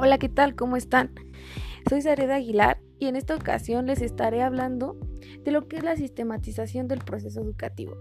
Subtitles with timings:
[0.00, 0.54] Hola, ¿qué tal?
[0.54, 1.10] ¿Cómo están?
[1.88, 4.96] Soy Sareda Aguilar y en esta ocasión les estaré hablando
[5.42, 7.96] de lo que es la sistematización del proceso educativo.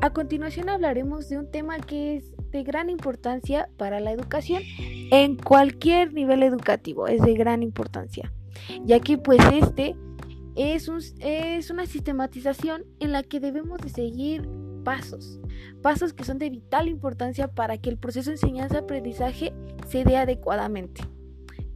[0.00, 4.62] A continuación hablaremos de un tema que es de gran importancia para la educación
[5.10, 8.32] en cualquier nivel educativo, es de gran importancia,
[8.84, 9.96] ya que pues este
[10.56, 14.48] es, es una sistematización en la que debemos de seguir
[14.84, 15.38] pasos,
[15.82, 19.52] pasos que son de vital importancia para que el proceso de enseñanza-aprendizaje
[19.88, 21.02] se dé adecuadamente.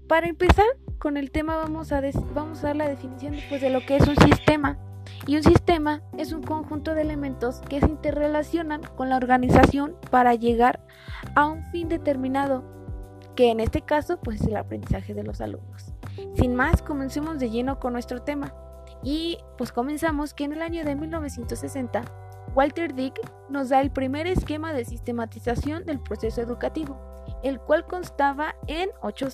[0.09, 0.67] Para empezar
[0.99, 2.03] con el tema vamos a,
[2.35, 4.79] vamos a dar la definición de lo que es un sistema.
[5.27, 10.35] Y un sistema es un conjunto de elementos que se interrelacionan con la organización para
[10.35, 10.87] llegar
[11.35, 12.65] a un fin determinado,
[13.35, 15.93] que en este caso pues es el aprendizaje de los alumnos.
[16.37, 18.55] Sin más, comencemos de lleno con nuestro tema.
[19.03, 22.03] Y pues comenzamos que en el año de 1960
[22.55, 23.15] Walter Dick
[23.49, 26.99] nos da el primer esquema de sistematización del proceso educativo,
[27.43, 29.29] el cual constaba en ocho.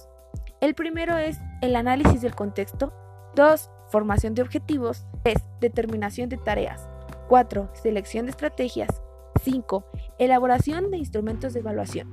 [0.60, 2.92] El primero es el análisis del contexto,
[3.34, 3.70] 2.
[3.88, 5.36] Formación de objetivos, 3.
[5.60, 6.88] Determinación de tareas,
[7.28, 7.70] 4.
[7.74, 9.02] Selección de estrategias,
[9.42, 9.84] 5.
[10.18, 12.08] Elaboración de instrumentos de evaluación,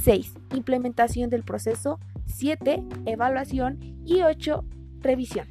[0.00, 0.34] 6.
[0.54, 2.82] Implementación del proceso, 7.
[3.06, 4.64] Evaluación y 8.
[5.00, 5.46] Revisión.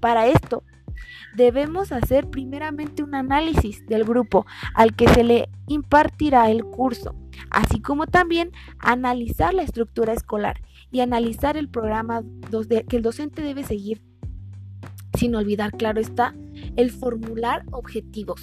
[0.00, 0.64] Para esto,
[1.34, 7.14] debemos hacer primeramente un análisis del grupo al que se le impartirá el curso,
[7.50, 12.22] así como también analizar la estructura escolar y analizar el programa
[12.88, 14.00] que el docente debe seguir.
[15.18, 16.34] Sin olvidar, claro está,
[16.76, 18.40] el formular objetivos.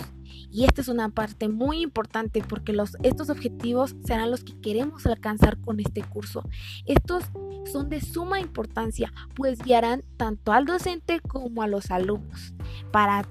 [0.51, 5.05] Y esta es una parte muy importante porque los, estos objetivos serán los que queremos
[5.05, 6.43] alcanzar con este curso.
[6.85, 7.23] Estos
[7.65, 12.53] son de suma importancia, pues guiarán tanto al docente como a los alumnos
[12.91, 13.27] para,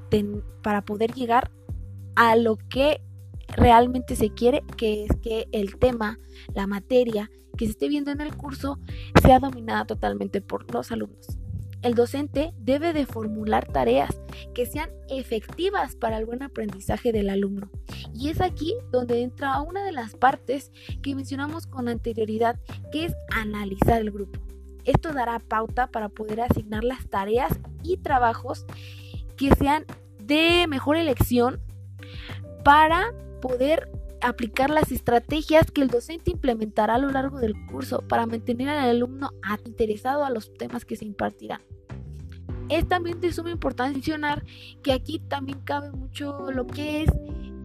[0.62, 1.50] para poder llegar
[2.16, 3.00] a lo que
[3.48, 6.18] realmente se quiere, que es que el tema,
[6.54, 8.78] la materia que se esté viendo en el curso
[9.22, 11.39] sea dominada totalmente por los alumnos.
[11.82, 14.20] El docente debe de formular tareas
[14.54, 17.70] que sean efectivas para el buen aprendizaje del alumno.
[18.14, 20.72] Y es aquí donde entra una de las partes
[21.02, 22.60] que mencionamos con anterioridad,
[22.92, 24.38] que es analizar el grupo.
[24.84, 28.66] Esto dará pauta para poder asignar las tareas y trabajos
[29.38, 29.86] que sean
[30.22, 31.60] de mejor elección
[32.62, 33.90] para poder
[34.20, 38.90] aplicar las estrategias que el docente implementará a lo largo del curso para mantener al
[38.90, 39.30] alumno
[39.64, 41.62] interesado a los temas que se impartirán.
[42.70, 44.44] Es también de suma importancia mencionar
[44.82, 47.10] que aquí también cabe mucho lo que es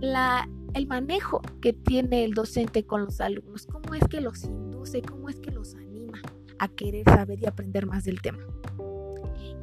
[0.01, 5.03] la, el manejo que tiene el docente con los alumnos, cómo es que los induce,
[5.03, 6.19] cómo es que los anima
[6.57, 8.39] a querer saber y aprender más del tema.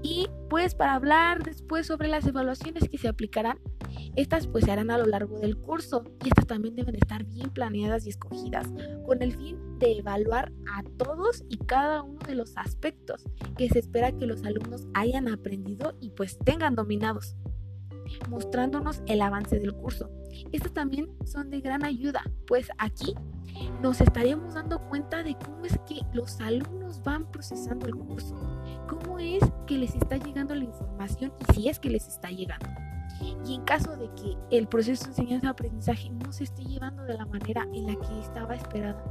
[0.02, 3.58] Y pues para hablar después sobre las evaluaciones que se aplicarán,
[4.16, 7.50] estas pues se harán a lo largo del curso y estas también deben estar bien
[7.50, 8.68] planeadas y escogidas
[9.06, 13.24] con el fin de evaluar a todos y cada uno de los aspectos
[13.56, 17.34] que se espera que los alumnos hayan aprendido y pues tengan dominados,
[18.30, 20.08] mostrándonos el avance del curso.
[20.52, 23.14] Estas también son de gran ayuda, pues aquí
[23.82, 28.36] nos estaríamos dando cuenta de cómo es que los alumnos van procesando el curso,
[28.88, 32.68] cómo es que les está llegando la información y si es que les está llegando.
[33.44, 37.26] Y en caso de que el proceso de enseñanza-aprendizaje no se esté llevando de la
[37.26, 39.04] manera en la que estaba esperada,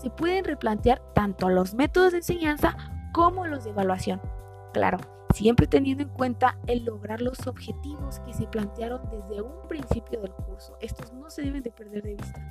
[0.00, 2.76] se pueden replantear tanto los métodos de enseñanza
[3.12, 4.20] como los de evaluación.
[4.72, 4.98] Claro,
[5.34, 10.32] siempre teniendo en cuenta el lograr los objetivos que se plantearon desde un principio del
[10.32, 10.76] curso.
[10.80, 12.46] Estos no se deben de perder de vista.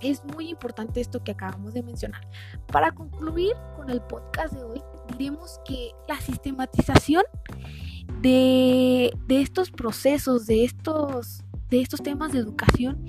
[0.00, 2.26] Es muy importante esto que acabamos de mencionar.
[2.68, 7.22] Para concluir con el podcast de hoy, diremos que la sistematización
[8.22, 13.04] de, estos procesos, de estos, de estos temas de educación,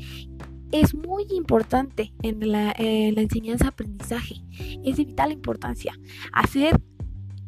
[0.72, 4.36] es muy importante en la, en la enseñanza-aprendizaje.
[4.84, 5.98] Es de vital importancia
[6.34, 6.80] hacer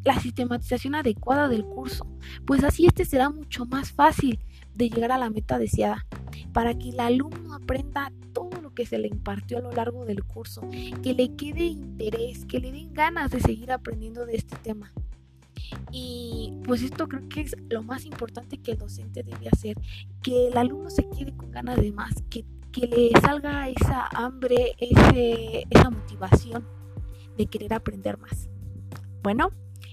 [0.03, 2.05] la sistematización adecuada del curso,
[2.45, 4.39] pues así este será mucho más fácil
[4.75, 6.05] de llegar a la meta deseada,
[6.51, 10.61] para que el alumno aprenda todo que se le impartió a lo largo del curso,
[11.01, 14.91] que le quede interés, que le den ganas de seguir aprendiendo de este tema.
[15.91, 19.77] Y pues esto creo que es lo más importante que el docente debe hacer,
[20.21, 22.15] que el alumno se quede con ganas de más,
[22.73, 26.67] que le salga esa hambre, ese, esa motivación
[27.37, 28.49] de querer aprender más.
[29.21, 29.51] Bueno,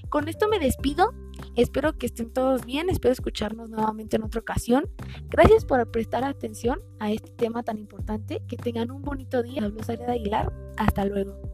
[0.09, 1.13] con esto me despido.
[1.57, 4.89] Espero que estén todos bien, espero escucharnos nuevamente en otra ocasión.
[5.29, 8.43] Gracias por prestar atención a este tema tan importante.
[8.49, 9.65] Que tengan un bonito día.
[9.65, 10.53] Hablo de Aguilar.
[10.77, 11.50] Hasta luego.